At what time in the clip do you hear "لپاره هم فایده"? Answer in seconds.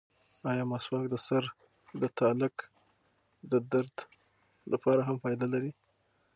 4.71-5.47